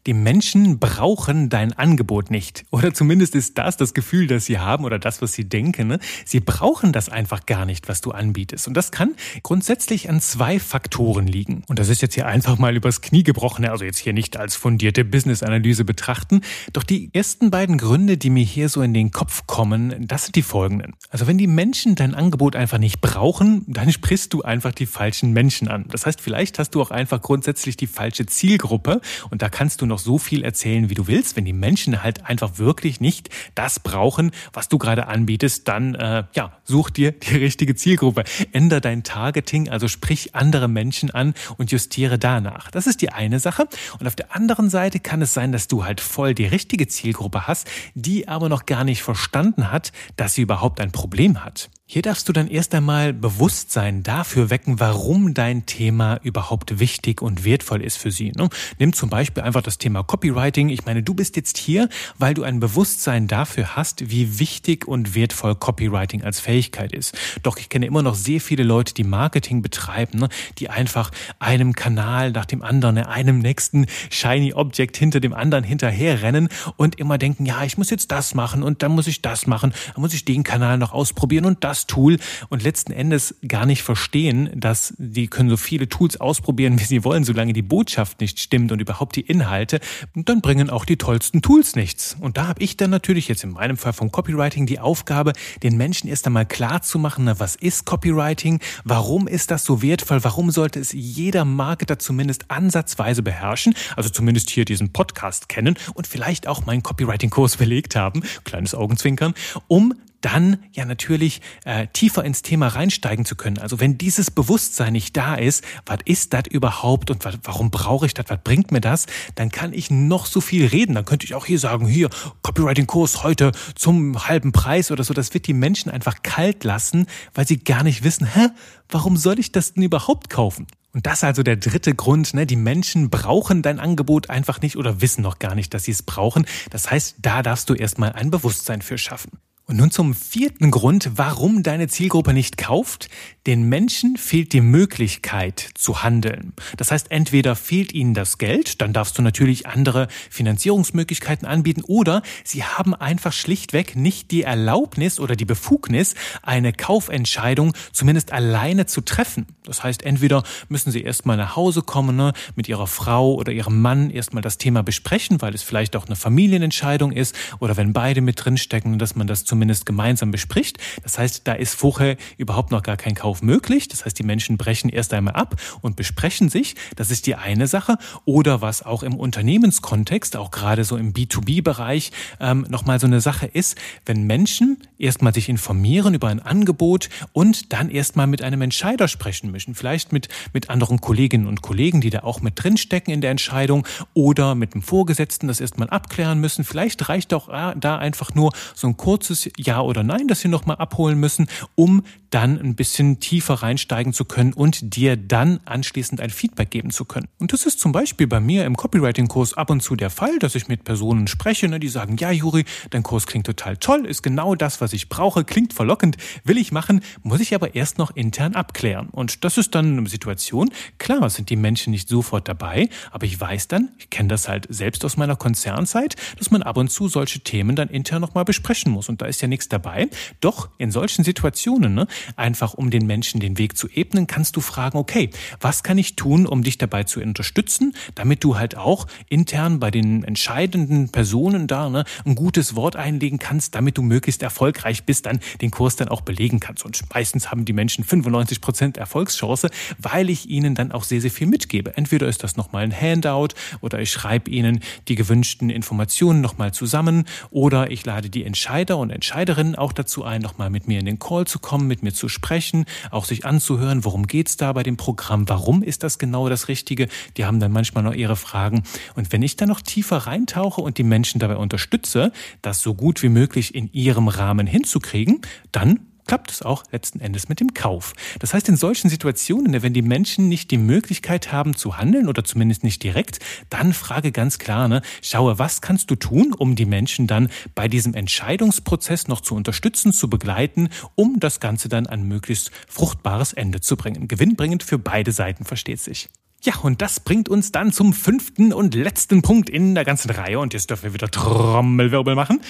die 0.08 0.14
Menschen 0.14 0.80
brauchen 0.80 1.50
dein 1.50 1.74
Angebot 1.74 2.32
nicht. 2.32 2.66
Oder 2.72 2.94
zumindest 2.94 3.36
ist 3.36 3.58
das 3.58 3.78
das 3.78 3.94
Gefühl, 3.94 4.28
das 4.28 4.46
sie 4.46 4.60
haben 4.60 4.84
oder 4.84 5.00
das, 5.00 5.22
was 5.22 5.34
sie 5.34 5.48
denken. 5.48 5.88
Ne? 5.88 6.00
Sie 6.26 6.40
brauchen 6.40 6.92
das 6.92 7.10
einfach 7.10 7.46
gar 7.46 7.66
nicht, 7.66 7.88
was 7.88 8.02
du 8.02 8.12
anbietest. 8.12 8.68
Und 8.68 8.76
das 8.76 8.92
kann 8.92 9.16
grundsätzlich 9.44 10.10
an 10.10 10.22
zwei 10.22 10.60
Faktoren 10.60 11.28
liegen. 11.28 11.64
Und 11.68 11.80
das 11.80 11.90
ist 11.90 12.02
jetzt 12.02 12.16
hier 12.16 12.26
einfach 12.26 12.58
mal 12.58 12.76
übers 12.76 13.02
Knie 13.02 13.24
gebrochen, 13.24 13.66
also 13.66 13.86
jetzt 13.86 14.00
hier 14.00 14.14
nicht 14.14 14.38
als 14.38 14.56
fundierte 14.56 15.06
Business-Analyse 15.06 15.86
betrachten. 15.86 16.42
Doch 16.74 16.84
die 16.84 17.10
ersten 17.14 17.52
beiden 17.52 17.78
Gründe, 17.78 18.18
die 18.18 18.30
mir 18.30 18.44
hier 18.44 18.70
so 18.70 18.82
in 18.82 18.94
den 18.94 19.12
Kopf 19.12 19.46
kommen, 19.48 20.08
das 20.08 20.24
sind 20.24 20.36
die 20.36 20.42
folgenden. 20.42 20.96
Also 21.10 21.28
wenn 21.28 21.38
die 21.38 21.48
Menschen 21.48 21.96
dein 21.96 22.16
Angebot 22.16 22.56
einfach 22.56 22.78
nicht 22.78 23.02
brauchen, 23.02 23.66
dann 23.68 23.92
sprichst 23.92 24.34
du 24.34 24.42
einfach 24.42 24.72
die 24.72 24.86
falschen 24.86 25.32
Menschen 25.32 25.68
an. 25.68 25.86
Das 25.90 26.06
heißt, 26.06 26.22
vielleicht 26.22 26.60
hast 26.60 26.72
du 26.72 26.82
auch 26.82 26.92
einfach 26.92 27.22
grundsätzlich 27.22 27.78
die 27.78 27.88
falsche 27.88 28.26
Zielgruppe 28.26 29.02
und 29.30 29.42
da 29.42 29.50
kannst 29.50 29.82
du 29.82 29.86
noch 29.92 30.00
so 30.00 30.18
viel 30.18 30.44
erzählen, 30.44 30.90
wie 30.90 30.96
du 30.96 31.08
willst. 31.08 31.36
Wenn 31.36 31.46
die 31.46 31.54
Menschen 31.54 32.02
halt 32.02 32.26
einfach 32.26 32.58
wirklich 32.58 33.00
nicht 33.00 33.30
das 33.54 33.80
brauchen, 33.80 34.32
was 34.54 34.70
du 34.70 34.78
gerade 34.78 35.08
anbietest, 35.08 35.68
dann 35.68 35.96
äh, 35.96 36.24
ja, 36.34 36.58
such 36.64 36.90
dir 36.90 37.12
die 37.12 37.36
richtige 37.36 37.76
Zielgruppe. 37.76 38.24
Änder 38.52 38.82
dein 38.82 39.04
Targeting, 39.04 39.70
also 39.70 39.88
sprich 39.88 40.34
andere 40.34 40.68
Menschen 40.68 41.12
an 41.12 41.34
und 41.58 41.72
justiere 41.72 42.18
danach. 42.18 42.72
Das 42.72 42.88
ist 42.88 43.02
die 43.02 43.12
eine 43.12 43.40
Sache. 43.40 43.68
Und 44.00 44.08
auf 44.08 44.16
der 44.16 44.36
anderen 44.36 44.70
Seite 44.70 45.00
kann 45.00 45.22
es 45.22 45.34
sein, 45.34 45.52
dass 45.52 45.68
du 45.68 45.86
halt 45.86 46.02
voll 46.02 46.34
die 46.34 46.46
richtige 46.46 46.88
Zielgruppe 46.88 47.48
hast, 47.48 47.68
die 47.94 48.28
aber 48.28 48.50
noch 48.50 48.66
gar 48.66 48.84
nicht 48.84 49.04
verstanden 49.04 49.72
hat, 49.72 49.92
dass 50.16 50.34
sie 50.34 50.42
überhaupt 50.42 50.80
ein 50.80 50.92
Problem 50.92 51.44
hat. 51.44 51.70
Hier 51.94 52.02
darfst 52.02 52.30
du 52.30 52.32
dann 52.32 52.48
erst 52.48 52.74
einmal 52.74 53.12
Bewusstsein 53.12 54.02
dafür 54.02 54.50
wecken, 54.50 54.80
warum 54.80 55.34
dein 55.34 55.66
Thema 55.66 56.22
überhaupt 56.24 56.80
wichtig 56.80 57.22
und 57.22 57.44
wertvoll 57.44 57.82
ist 57.82 57.98
für 57.98 58.12
sie. 58.12 58.32
Ne? 58.32 58.48
Nimm 58.80 58.94
zum 58.94 59.10
Beispiel 59.10 59.44
einfach 59.44 59.62
das 59.62 59.78
Thema 59.78 60.02
Copywriting. 60.02 60.70
Ich 60.70 60.86
meine, 60.86 61.04
du 61.04 61.14
bist 61.14 61.36
jetzt 61.36 61.58
hier, 61.58 61.90
weil 62.18 62.34
du 62.34 62.44
ein 62.44 62.62
Bewusstsein 62.62 63.28
dafür 63.28 63.76
hast, 63.76 64.10
wie 64.10 64.40
wichtig 64.40 64.88
und 64.88 65.16
wertvoll 65.16 65.54
Copywriting 65.54 66.24
als 66.24 66.40
Fähigkeit 66.40 66.94
ist. 66.94 67.14
Doch 67.44 67.58
ich 67.58 67.68
kenne 67.68 67.88
immer 67.88 68.04
noch 68.04 68.16
sehr 68.16 68.40
viele 68.40 68.64
Leute, 68.64 68.94
die 68.94 69.04
Marketing 69.04 69.62
betreiben, 69.62 70.18
ne? 70.18 70.30
die 70.60 70.70
einfach 70.70 71.12
einem 71.40 71.74
Kanal 71.74 72.32
nach 72.32 72.46
dem 72.46 72.62
anderen, 72.62 73.00
einem 73.00 73.40
nächsten 73.40 73.86
Shiny 74.10 74.54
Object 74.54 74.96
hinter 74.96 75.20
dem 75.20 75.34
anderen 75.34 75.66
hinterherrennen 75.66 76.48
und 76.78 77.02
immer 77.02 77.18
denken, 77.18 77.46
ja, 77.46 77.66
ich 77.66 77.78
muss 77.78 77.90
jetzt 77.90 78.14
das 78.14 78.34
machen 78.34 78.64
und 78.64 78.82
dann 78.82 78.94
muss 78.94 79.08
ich 79.08 79.22
das 79.22 79.46
machen, 79.46 79.74
dann 79.94 80.02
muss 80.02 80.14
ich 80.14 80.24
den 80.24 80.44
Kanal 80.44 80.78
noch 80.78 80.94
ausprobieren 80.94 81.44
und 81.44 81.66
das 81.66 81.81
Tool 81.88 82.18
und 82.50 82.64
letzten 82.64 82.92
Endes 82.92 83.36
gar 83.48 83.66
nicht 83.66 83.84
verstehen, 83.84 84.50
dass 84.56 84.94
die 84.98 85.28
können 85.28 85.50
so 85.50 85.58
viele 85.58 85.90
Tools 85.90 86.20
ausprobieren, 86.20 86.80
wie 86.80 86.84
sie 86.84 87.04
wollen, 87.04 87.24
solange 87.24 87.54
die 87.54 87.62
Botschaft 87.62 88.22
nicht 88.22 88.40
stimmt 88.40 88.72
und 88.72 88.80
überhaupt 88.80 89.16
die 89.16 89.22
Inhalte, 89.22 89.80
dann 90.16 90.42
bringen 90.42 90.70
auch 90.70 90.86
die 90.86 90.98
tollsten 90.98 91.42
Tools 91.42 91.76
nichts. 91.76 92.18
Und 92.20 92.38
da 92.38 92.48
habe 92.48 92.62
ich 92.62 92.78
dann 92.78 92.90
natürlich 92.90 93.28
jetzt 93.28 93.44
in 93.44 93.52
meinem 93.52 93.78
Fall 93.78 93.94
vom 93.94 94.12
Copywriting 94.12 94.66
die 94.66 94.80
Aufgabe, 94.80 95.34
den 95.64 95.78
Menschen 95.78 96.08
erst 96.08 96.28
einmal 96.28 96.46
klar 96.46 96.82
zu 96.82 97.00
machen, 97.00 97.26
na, 97.26 97.40
was 97.40 97.56
ist 97.56 97.86
Copywriting, 97.86 98.60
warum 98.84 99.28
ist 99.28 99.52
das 99.52 99.64
so 99.64 99.82
wertvoll, 99.82 100.24
warum 100.24 100.52
sollte 100.52 100.80
es 100.80 100.92
jeder 100.92 101.46
Marketer 101.46 102.00
zumindest 102.00 102.50
ansatzweise 102.50 103.24
beherrschen, 103.24 103.74
also 103.96 104.10
zumindest 104.10 104.50
hier 104.50 104.66
diesen 104.66 104.92
Podcast 104.92 105.50
kennen 105.50 105.76
und 105.94 106.08
vielleicht 106.08 106.48
auch 106.48 106.66
meinen 106.66 106.84
Copywriting-Kurs 106.84 107.58
belegt 107.58 107.96
haben, 107.96 108.24
kleines 108.44 108.76
Augenzwinkern, 108.76 109.34
um 109.68 109.94
dann 110.22 110.64
ja 110.72 110.86
natürlich 110.86 111.42
äh, 111.66 111.88
tiefer 111.88 112.24
ins 112.24 112.42
Thema 112.42 112.68
reinsteigen 112.68 113.26
zu 113.26 113.36
können. 113.36 113.58
Also 113.58 113.80
wenn 113.80 113.98
dieses 113.98 114.32
Bewusstsein 114.32 114.94
nicht 114.94 115.18
da 115.18 115.36
ist, 115.36 115.64
was 115.86 116.00
ist 116.06 116.34
das 116.34 116.44
überhaupt 116.50 117.12
und 117.12 117.26
wat, 117.26 117.40
warum 117.44 117.72
brauche 117.72 118.06
ich 118.06 118.14
das, 118.14 118.26
was 118.30 118.40
bringt 118.44 118.72
mir 118.72 118.82
das, 118.82 119.08
dann 119.36 119.50
kann 119.50 119.74
ich 119.74 119.92
noch 119.92 120.26
so 120.26 120.42
viel 120.42 120.68
reden. 120.68 120.96
Dann 120.96 121.06
könnte 121.06 121.26
ich 121.26 121.36
auch 121.36 121.46
hier 121.46 121.60
sagen, 121.60 121.88
hier, 121.88 122.10
Copywriting-Kurs 122.42 123.24
heute 123.24 123.52
zum 123.76 124.28
halben 124.28 124.52
Preis 124.52 124.92
oder 124.92 125.04
so. 125.04 125.14
Das 125.14 125.34
wird 125.34 125.48
die 125.48 125.54
Menschen 125.54 125.92
einfach 125.92 126.24
kalt 126.24 126.64
lassen, 126.64 127.08
weil 127.34 127.48
sie 127.48 127.58
gar 127.58 127.84
nicht 127.84 128.04
wissen, 128.04 128.26
hä, 128.26 128.48
warum 128.90 129.18
soll 129.18 129.40
ich 129.40 129.52
das 129.52 129.74
denn 129.74 129.84
überhaupt 129.84 130.30
kaufen? 130.30 130.68
Und 130.94 131.08
das 131.08 131.20
ist 131.20 131.24
also 131.24 131.44
der 131.44 131.56
dritte 131.56 131.96
Grund. 131.96 132.34
Ne? 132.34 132.46
Die 132.46 132.58
Menschen 132.58 133.10
brauchen 133.10 133.62
dein 133.62 133.80
Angebot 133.80 134.30
einfach 134.30 134.62
nicht 134.62 134.76
oder 134.76 135.02
wissen 135.02 135.22
noch 135.22 135.40
gar 135.40 135.56
nicht, 135.56 135.74
dass 135.74 135.86
sie 135.86 135.92
es 135.92 136.04
brauchen. 136.04 136.46
Das 136.70 136.92
heißt, 136.92 137.18
da 137.22 137.42
darfst 137.42 137.70
du 137.70 137.74
erstmal 137.74 138.12
ein 138.14 138.30
Bewusstsein 138.30 138.82
für 138.82 138.98
schaffen. 138.98 139.32
Und 139.72 139.78
nun 139.78 139.90
zum 139.90 140.14
vierten 140.14 140.70
Grund, 140.70 141.12
warum 141.16 141.64
deine 141.64 141.88
Zielgruppe 141.88 142.34
nicht 142.34 142.58
kauft. 142.58 143.08
Den 143.48 143.70
Menschen 143.70 144.18
fehlt 144.18 144.52
die 144.52 144.60
Möglichkeit 144.60 145.70
zu 145.76 146.04
handeln. 146.04 146.52
Das 146.76 146.92
heißt, 146.92 147.10
entweder 147.10 147.56
fehlt 147.56 147.94
ihnen 147.94 148.14
das 148.14 148.38
Geld, 148.38 148.82
dann 148.82 148.92
darfst 148.92 149.18
du 149.18 149.22
natürlich 149.22 149.68
andere 149.68 150.10
Finanzierungsmöglichkeiten 150.30 151.48
anbieten, 151.48 151.84
oder 151.84 152.22
sie 152.44 152.66
haben 152.66 152.94
einfach 152.94 153.32
schlichtweg 153.32 153.96
nicht 153.96 154.32
die 154.32 154.44
Erlaubnis 154.44 155.22
oder 155.22 155.38
die 155.38 155.46
Befugnis, 155.46 156.16
eine 156.44 156.74
Kaufentscheidung 156.74 157.74
zumindest 157.94 158.34
alleine 158.34 158.88
zu 158.88 159.00
treffen. 159.00 159.46
Das 159.64 159.86
heißt, 159.86 160.04
entweder 160.04 160.44
müssen 160.68 160.92
sie 160.92 161.02
erstmal 161.02 161.38
nach 161.38 161.56
Hause 161.56 161.82
kommen, 161.82 162.18
ne, 162.18 162.34
mit 162.56 162.68
ihrer 162.68 162.88
Frau 162.88 163.36
oder 163.36 163.54
ihrem 163.54 163.82
Mann 163.82 164.10
erstmal 164.10 164.44
das 164.44 164.58
Thema 164.58 164.84
besprechen, 164.84 165.42
weil 165.42 165.56
es 165.56 165.64
vielleicht 165.64 165.96
auch 165.96 166.08
eine 166.08 166.18
Familienentscheidung 166.18 167.14
ist, 167.14 167.36
oder 167.60 167.78
wenn 167.78 167.94
beide 167.94 168.20
mit 168.20 168.44
drinstecken, 168.44 169.00
dass 169.00 169.16
man 169.16 169.28
das 169.28 169.46
zumindest 169.46 169.61
zumindest 169.62 169.86
gemeinsam 169.86 170.32
bespricht. 170.32 170.80
Das 171.04 171.20
heißt, 171.20 171.42
da 171.44 171.54
ist 171.54 171.76
vorher 171.76 172.18
überhaupt 172.38 172.72
noch 172.72 172.82
gar 172.82 172.98
kein 172.98 173.14
Kauf 173.14 173.44
möglich. 173.44 173.88
Das 173.88 174.06
heißt, 174.06 174.18
die 174.18 174.24
Menschen 174.24 174.58
brechen 174.58 174.90
erst 174.90 175.14
einmal 175.14 175.36
ab 175.36 175.56
und 175.82 175.96
besprechen 175.96 176.50
sich. 176.50 176.74
Das 176.96 177.12
ist 177.12 177.28
die 177.28 177.36
eine 177.36 177.68
Sache. 177.68 178.00
Oder 178.26 178.62
was 178.62 178.84
auch 178.84 179.04
im 179.04 179.14
Unternehmenskontext, 179.14 180.36
auch 180.36 180.50
gerade 180.50 180.84
so 180.84 180.98
im 180.98 181.14
B2B-Bereich, 181.14 182.12
ähm, 182.40 182.66
nochmal 182.70 183.00
so 183.00 183.06
eine 183.06 183.22
Sache 183.22 183.46
ist, 183.46 183.78
wenn 184.04 184.24
Menschen 184.24 184.78
erstmal 184.98 185.32
sich 185.32 185.48
informieren 185.48 186.16
über 186.16 186.30
ein 186.30 186.40
Angebot 186.40 187.10
und 187.32 187.72
dann 187.72 187.92
erstmal 187.92 188.26
mit 188.26 188.42
einem 188.42 188.64
Entscheider 188.64 189.08
sprechen 189.08 189.52
müssen. 189.52 189.76
Vielleicht 189.76 190.12
mit, 190.12 190.28
mit 190.54 190.72
anderen 190.72 191.02
Kolleginnen 191.02 191.46
und 191.46 191.62
Kollegen, 191.62 192.02
die 192.02 192.10
da 192.10 192.24
auch 192.24 192.42
mit 192.42 192.64
drinstecken 192.64 193.14
in 193.14 193.22
der 193.22 193.30
Entscheidung 193.30 193.86
oder 194.16 194.56
mit 194.56 194.74
dem 194.74 194.82
Vorgesetzten 194.82 195.48
das 195.48 195.62
erstmal 195.62 195.92
abklären 195.92 196.40
müssen. 196.40 196.64
Vielleicht 196.64 197.10
reicht 197.10 197.32
auch 197.36 197.50
äh, 197.50 197.76
da 197.80 198.00
einfach 198.00 198.34
nur 198.34 198.52
so 198.74 198.88
ein 198.88 198.98
kurzes 198.98 199.41
ja 199.58 199.82
oder 199.82 200.04
Nein, 200.04 200.28
das 200.28 200.42
sie 200.42 200.48
nochmal 200.48 200.78
abholen 200.78 201.20
müssen, 201.20 201.48
um 201.76 202.04
dann 202.32 202.60
ein 202.60 202.76
bisschen 202.76 203.20
tiefer 203.20 203.56
reinsteigen 203.56 204.14
zu 204.14 204.26
können 204.26 204.54
und 204.54 204.96
dir 204.96 205.18
dann 205.18 205.60
anschließend 205.66 206.22
ein 206.22 206.30
Feedback 206.30 206.72
geben 206.72 206.90
zu 206.92 207.06
können. 207.06 207.28
Und 207.40 207.54
das 207.54 207.66
ist 207.66 207.80
zum 207.80 207.92
Beispiel 207.92 208.26
bei 208.26 208.40
mir 208.40 208.66
im 208.66 208.78
Copywriting-Kurs 208.78 209.54
ab 209.56 209.70
und 209.70 209.82
zu 209.82 209.96
der 209.96 210.10
Fall, 210.10 210.40
dass 210.40 210.56
ich 210.56 210.68
mit 210.68 210.84
Personen 210.84 211.28
spreche, 211.28 211.68
ne, 211.68 211.80
die 211.80 211.90
sagen, 211.90 212.16
ja 212.18 212.32
Juri, 212.32 212.64
dein 212.90 213.04
Kurs 213.04 213.28
klingt 213.28 213.46
total 213.46 213.78
toll, 213.78 214.06
ist 214.06 214.24
genau 214.24 214.56
das, 214.56 214.80
was 214.80 214.94
ich 214.94 215.10
brauche, 215.10 215.44
klingt 215.44 215.74
verlockend, 215.74 216.18
will 216.46 216.58
ich 216.58 216.72
machen, 216.72 217.02
muss 217.22 217.42
ich 217.42 217.54
aber 217.54 217.76
erst 217.76 217.98
noch 217.98 218.16
intern 218.16 218.56
abklären. 218.56 219.10
Und 219.10 219.44
das 219.44 219.58
ist 219.58 219.76
dann 219.76 219.98
eine 219.98 220.10
Situation, 220.10 220.72
klar 221.00 221.30
sind 221.30 221.50
die 221.50 221.58
Menschen 221.58 221.92
nicht 221.92 222.08
sofort 222.08 222.48
dabei, 222.48 222.90
aber 223.12 223.26
ich 223.26 223.40
weiß 223.40 223.68
dann, 223.68 223.90
ich 223.98 224.10
kenne 224.10 224.30
das 224.30 224.48
halt 224.48 224.68
selbst 224.70 225.04
aus 225.04 225.18
meiner 225.18 225.36
Konzernzeit, 225.36 226.16
dass 226.38 226.50
man 226.50 226.64
ab 226.64 226.78
und 226.78 226.90
zu 226.90 227.10
solche 227.10 227.42
Themen 227.42 227.76
dann 227.76 227.90
intern 227.90 228.22
nochmal 228.22 228.46
besprechen 228.46 228.92
muss. 228.92 229.10
Und 229.10 229.22
da 229.22 229.26
ist 229.32 229.42
ja 229.42 229.48
nichts 229.48 229.68
dabei. 229.68 230.10
Doch 230.42 230.70
in 230.78 230.92
solchen 230.92 231.24
Situationen, 231.24 231.96
ne, 231.96 232.06
einfach 232.36 232.76
um 232.76 232.92
den 232.92 233.08
Menschen 233.08 233.40
den 233.40 233.58
Weg 233.58 233.76
zu 233.76 233.90
ebnen, 233.90 234.28
kannst 234.28 234.56
du 234.56 234.62
fragen, 234.62 234.98
okay, 234.98 235.32
was 235.60 235.82
kann 235.82 235.98
ich 235.98 236.16
tun, 236.16 236.46
um 236.46 236.62
dich 236.62 236.78
dabei 236.78 237.04
zu 237.06 237.20
unterstützen, 237.22 237.94
damit 238.14 238.44
du 238.44 238.58
halt 238.58 238.78
auch 238.78 239.08
intern 239.30 239.80
bei 239.80 239.90
den 239.90 240.24
entscheidenden 240.24 241.10
Personen 241.10 241.68
da 241.68 241.90
ne, 241.90 242.04
ein 242.26 242.36
gutes 242.36 242.76
Wort 242.76 242.96
einlegen 242.96 243.40
kannst, 243.40 243.74
damit 243.74 243.98
du 243.98 244.04
möglichst 244.04 244.44
erfolgreich 244.44 245.06
bist, 245.06 245.26
dann 245.26 245.40
den 245.62 245.72
Kurs 245.72 245.96
dann 245.96 246.10
auch 246.10 246.22
belegen 246.22 246.60
kannst. 246.60 246.86
Und 246.86 247.02
meistens 247.14 247.50
haben 247.50 247.66
die 247.66 247.74
Menschen 247.74 248.04
95 248.04 248.62
Prozent 248.62 248.98
Erfolgschance, 248.98 249.70
weil 249.98 250.30
ich 250.30 250.50
ihnen 250.50 250.76
dann 250.76 250.92
auch 250.92 251.04
sehr, 251.04 251.22
sehr 251.22 251.32
viel 251.32 251.48
mitgebe. 251.48 251.96
Entweder 251.96 252.28
ist 252.28 252.44
das 252.44 252.58
nochmal 252.58 252.84
ein 252.84 252.94
Handout 252.94 253.56
oder 253.80 254.00
ich 254.00 254.12
schreibe 254.12 254.52
ihnen 254.52 254.82
die 255.08 255.16
gewünschten 255.16 255.70
Informationen 255.70 256.42
nochmal 256.42 256.74
zusammen 256.74 257.26
oder 257.50 257.92
ich 257.92 258.06
lade 258.06 258.30
die 258.30 258.44
Entscheider 258.44 258.98
und 258.98 259.12
Entscheiderinnen 259.22 259.76
auch 259.76 259.94
dazu 259.94 260.24
ein, 260.24 260.42
nochmal 260.42 260.72
mit 260.72 260.88
mir 260.88 261.00
in 261.00 261.06
den 261.06 261.20
Call 261.20 261.46
zu 261.46 261.60
kommen, 261.60 261.86
mit 261.86 262.02
mir 262.02 262.12
zu 262.12 262.28
sprechen, 262.28 262.86
auch 263.12 263.26
sich 263.26 263.46
anzuhören, 263.46 264.04
worum 264.04 264.26
geht's 264.26 264.58
da 264.58 264.74
bei 264.74 264.82
dem 264.82 264.98
Programm, 264.98 265.48
warum 265.48 265.84
ist 265.84 266.02
das 266.02 266.18
genau 266.18 266.50
das 266.50 266.70
Richtige. 266.70 267.08
Die 267.38 267.46
haben 267.46 267.60
dann 267.60 267.72
manchmal 267.72 268.04
noch 268.04 268.16
ihre 268.16 268.36
Fragen. 268.36 268.82
Und 269.14 269.32
wenn 269.32 269.44
ich 269.44 269.58
dann 269.58 269.70
noch 269.70 269.82
tiefer 269.82 270.18
reintauche 270.18 270.82
und 270.82 270.98
die 270.98 271.04
Menschen 271.04 271.38
dabei 271.38 271.58
unterstütze, 271.58 272.32
das 272.64 272.82
so 272.82 272.96
gut 272.96 273.22
wie 273.22 273.30
möglich 273.30 273.76
in 273.76 273.94
ihrem 273.94 274.28
Rahmen 274.28 274.66
hinzukriegen, 274.66 275.42
dann 275.72 276.00
klappt 276.28 276.52
es 276.52 276.62
auch 276.62 276.84
letzten 276.92 277.20
Endes 277.20 277.50
mit 277.50 277.60
dem 277.60 277.74
Kauf. 277.74 278.14
Das 278.40 278.54
heißt, 278.54 278.70
in 278.70 278.76
solchen 278.76 279.10
Situationen, 279.10 279.82
wenn 279.82 279.94
die 279.94 280.02
Menschen 280.02 280.50
nicht 280.50 280.72
die 280.72 280.78
Möglichkeit 280.78 281.52
haben 281.52 281.76
zu 281.76 281.98
handeln 281.98 282.28
oder 282.28 282.44
zumindest 282.44 282.84
nicht 282.84 283.04
direkt, 283.04 283.40
dann 283.70 283.94
frage 283.94 284.32
ganz 284.32 284.60
klar, 284.60 284.88
ne, 284.88 285.02
schaue, 285.22 285.60
was 285.60 285.82
kannst 285.82 286.12
du 286.12 286.16
tun, 286.16 286.54
um 286.54 286.76
die 286.76 286.86
Menschen 286.86 287.28
dann 287.28 287.50
bei 287.76 287.88
diesem 287.88 288.14
Entscheidungsprozess 288.14 289.28
noch 289.28 289.42
zu 289.42 289.56
unterstützen, 289.56 290.14
zu 290.14 290.30
begleiten, 290.30 290.90
um 291.16 291.40
das 291.40 291.60
Ganze 291.60 291.90
dann 291.90 292.08
an 292.08 292.24
möglichst 292.24 292.72
fruchtbares 292.88 293.54
Ende 293.54 293.82
zu 293.82 293.98
bringen. 293.98 294.28
Gewinnbringend 294.28 294.84
für 294.84 295.00
beide 295.00 295.32
Seiten, 295.32 295.66
versteht 295.66 296.00
sich. 296.00 296.30
Ja, 296.64 296.76
und 296.78 297.02
das 297.02 297.20
bringt 297.20 297.50
uns 297.50 297.72
dann 297.72 297.92
zum 297.92 298.14
fünften 298.14 298.72
und 298.72 298.94
letzten 298.94 299.42
Punkt 299.42 299.70
in 299.70 299.96
der 299.96 300.06
ganzen 300.06 300.30
Reihe. 300.30 300.60
Und 300.60 300.74
jetzt 300.74 300.90
dürfen 300.90 301.06
wir 301.06 301.14
wieder 301.14 301.30
Trommelwirbel 301.30 302.36
machen. 302.36 302.62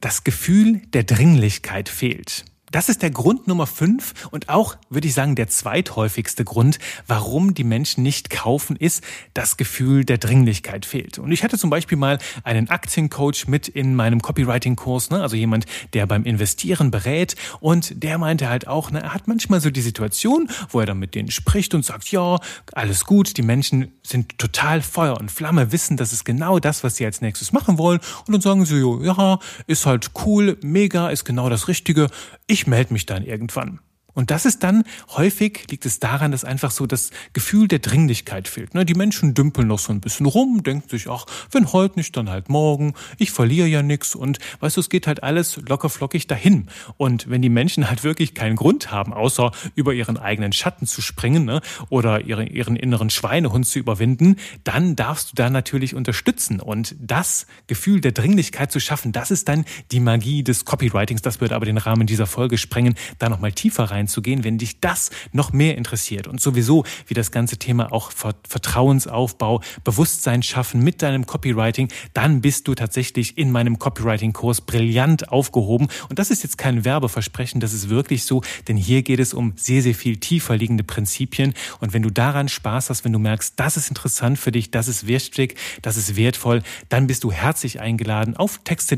Das 0.00 0.24
Gefühl 0.24 0.80
der 0.94 1.04
Dringlichkeit 1.04 1.90
fehlt. 1.90 2.46
Das 2.72 2.88
ist 2.88 3.02
der 3.02 3.10
Grund 3.10 3.46
Nummer 3.46 3.66
fünf 3.66 4.14
und 4.30 4.48
auch, 4.48 4.76
würde 4.88 5.06
ich 5.06 5.12
sagen, 5.12 5.34
der 5.34 5.46
zweithäufigste 5.46 6.42
Grund, 6.42 6.78
warum 7.06 7.52
die 7.52 7.64
Menschen 7.64 8.02
nicht 8.02 8.30
kaufen, 8.30 8.76
ist, 8.76 9.04
das 9.34 9.58
Gefühl 9.58 10.06
der 10.06 10.16
Dringlichkeit 10.16 10.86
fehlt. 10.86 11.18
Und 11.18 11.32
ich 11.32 11.44
hatte 11.44 11.58
zum 11.58 11.68
Beispiel 11.68 11.98
mal 11.98 12.18
einen 12.44 12.70
Aktiencoach 12.70 13.46
mit 13.46 13.68
in 13.68 13.94
meinem 13.94 14.22
Copywriting-Kurs, 14.22 15.10
ne? 15.10 15.20
also 15.20 15.36
jemand, 15.36 15.66
der 15.92 16.06
beim 16.06 16.24
Investieren 16.24 16.90
berät 16.90 17.36
und 17.60 18.02
der 18.02 18.16
meinte 18.16 18.48
halt 18.48 18.66
auch, 18.66 18.90
ne, 18.90 19.02
er 19.02 19.12
hat 19.12 19.28
manchmal 19.28 19.60
so 19.60 19.68
die 19.68 19.82
Situation, 19.82 20.48
wo 20.70 20.80
er 20.80 20.86
dann 20.86 20.98
mit 20.98 21.14
denen 21.14 21.30
spricht 21.30 21.74
und 21.74 21.84
sagt, 21.84 22.10
ja, 22.10 22.38
alles 22.72 23.04
gut, 23.04 23.36
die 23.36 23.42
Menschen 23.42 23.92
sind 24.02 24.38
total 24.38 24.80
Feuer 24.80 25.20
und 25.20 25.30
Flamme, 25.30 25.72
wissen, 25.72 25.98
das 25.98 26.14
ist 26.14 26.24
genau 26.24 26.58
das, 26.58 26.82
was 26.82 26.96
sie 26.96 27.04
als 27.04 27.20
nächstes 27.20 27.52
machen 27.52 27.76
wollen 27.76 28.00
und 28.26 28.32
dann 28.32 28.40
sagen 28.40 28.64
sie, 28.64 28.80
ja, 29.02 29.38
ist 29.66 29.84
halt 29.84 30.12
cool, 30.24 30.56
mega, 30.62 31.10
ist 31.10 31.24
genau 31.24 31.50
das 31.50 31.68
Richtige. 31.68 32.08
Ich 32.46 32.61
ich 32.62 32.68
melde 32.68 32.92
mich 32.92 33.06
dann 33.06 33.24
irgendwann. 33.24 33.80
Und 34.14 34.30
das 34.30 34.44
ist 34.44 34.62
dann 34.62 34.84
häufig 35.16 35.70
liegt 35.70 35.86
es 35.86 35.98
daran, 35.98 36.32
dass 36.32 36.44
einfach 36.44 36.70
so 36.70 36.86
das 36.86 37.10
Gefühl 37.32 37.68
der 37.68 37.78
Dringlichkeit 37.78 38.48
fehlt. 38.48 38.74
Ne? 38.74 38.84
Die 38.84 38.94
Menschen 38.94 39.34
dümpeln 39.34 39.68
noch 39.68 39.78
so 39.78 39.92
ein 39.92 40.00
bisschen 40.00 40.26
rum, 40.26 40.62
denken 40.62 40.88
sich, 40.88 41.08
ach, 41.08 41.26
wenn 41.50 41.72
heute 41.72 41.98
nicht, 41.98 42.16
dann 42.16 42.28
halt 42.28 42.48
morgen. 42.48 42.94
Ich 43.18 43.30
verliere 43.30 43.66
ja 43.66 43.82
nichts 43.82 44.14
und 44.14 44.38
weißt 44.60 44.76
du, 44.76 44.80
es 44.80 44.90
geht 44.90 45.06
halt 45.06 45.22
alles 45.22 45.56
locker 45.68 45.88
flockig 45.88 46.26
dahin. 46.26 46.68
Und 46.96 47.30
wenn 47.30 47.42
die 47.42 47.48
Menschen 47.48 47.88
halt 47.88 48.04
wirklich 48.04 48.34
keinen 48.34 48.56
Grund 48.56 48.90
haben, 48.90 49.12
außer 49.12 49.50
über 49.74 49.94
ihren 49.94 50.18
eigenen 50.18 50.52
Schatten 50.52 50.86
zu 50.86 51.00
springen 51.00 51.44
ne? 51.44 51.60
oder 51.88 52.24
ihren, 52.24 52.46
ihren 52.46 52.76
inneren 52.76 53.10
Schweinehund 53.10 53.66
zu 53.66 53.78
überwinden, 53.78 54.36
dann 54.64 54.96
darfst 54.96 55.32
du 55.32 55.34
da 55.36 55.50
natürlich 55.50 55.94
unterstützen. 55.94 56.60
Und 56.60 56.94
das 57.00 57.46
Gefühl 57.66 58.00
der 58.00 58.12
Dringlichkeit 58.12 58.70
zu 58.72 58.80
schaffen, 58.80 59.12
das 59.12 59.30
ist 59.30 59.48
dann 59.48 59.64
die 59.90 60.00
Magie 60.00 60.42
des 60.42 60.64
Copywritings. 60.64 61.22
Das 61.22 61.40
würde 61.40 61.54
aber 61.54 61.64
den 61.64 61.78
Rahmen 61.78 62.06
dieser 62.06 62.26
Folge 62.26 62.58
sprengen, 62.58 62.94
da 63.18 63.28
nochmal 63.28 63.52
tiefer 63.52 63.84
rein 63.84 64.01
reinzugehen, 64.02 64.44
wenn 64.44 64.58
dich 64.58 64.80
das 64.80 65.10
noch 65.32 65.52
mehr 65.52 65.78
interessiert 65.78 66.26
und 66.26 66.40
sowieso 66.40 66.84
wie 67.06 67.14
das 67.14 67.30
ganze 67.30 67.56
Thema 67.56 67.92
auch 67.92 68.10
Vertrauensaufbau, 68.10 69.60
Bewusstsein 69.84 70.42
schaffen 70.42 70.82
mit 70.82 71.02
deinem 71.02 71.26
Copywriting, 71.26 71.88
dann 72.14 72.40
bist 72.40 72.68
du 72.68 72.74
tatsächlich 72.74 73.38
in 73.38 73.50
meinem 73.50 73.78
Copywriting-Kurs 73.78 74.62
brillant 74.62 75.30
aufgehoben. 75.30 75.88
Und 76.08 76.18
das 76.18 76.30
ist 76.30 76.42
jetzt 76.42 76.58
kein 76.58 76.84
Werbeversprechen, 76.84 77.60
das 77.60 77.72
ist 77.72 77.88
wirklich 77.88 78.24
so, 78.24 78.42
denn 78.68 78.76
hier 78.76 79.02
geht 79.02 79.20
es 79.20 79.34
um 79.34 79.54
sehr, 79.56 79.82
sehr 79.82 79.94
viel 79.94 80.16
tiefer 80.16 80.56
liegende 80.56 80.84
Prinzipien. 80.84 81.54
Und 81.80 81.92
wenn 81.92 82.02
du 82.02 82.10
daran 82.10 82.48
Spaß 82.48 82.90
hast, 82.90 83.04
wenn 83.04 83.12
du 83.12 83.18
merkst, 83.18 83.54
das 83.56 83.76
ist 83.76 83.88
interessant 83.88 84.38
für 84.38 84.52
dich, 84.52 84.70
das 84.70 84.88
ist 84.88 85.06
wichtig, 85.06 85.56
das 85.82 85.96
ist 85.96 86.16
wertvoll, 86.16 86.62
dann 86.88 87.06
bist 87.06 87.24
du 87.24 87.32
herzlich 87.32 87.80
eingeladen, 87.80 88.36
auf 88.36 88.60
texte, 88.64 88.96